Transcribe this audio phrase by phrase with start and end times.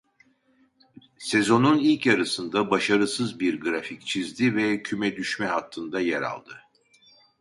[1.19, 6.57] Sezonun ilk yarısında başarısız bir grafik çizdi ve küme düşme hattında yer aldı.